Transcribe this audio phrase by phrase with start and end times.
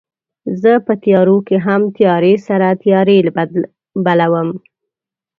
[0.61, 3.17] زه په تیارو کې هم تیارې سره تیارې
[4.05, 4.49] بلوم